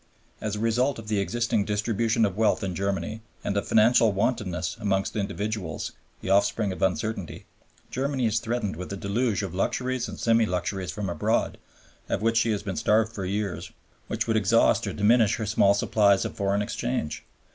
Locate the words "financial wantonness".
3.67-4.75